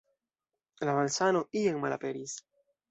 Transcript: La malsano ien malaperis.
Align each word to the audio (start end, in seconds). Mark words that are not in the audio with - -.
La 0.89 0.95
malsano 1.01 1.45
ien 1.61 1.79
malaperis. 1.87 2.39